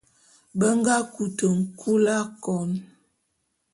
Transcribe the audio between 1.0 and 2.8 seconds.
kute nkul akon.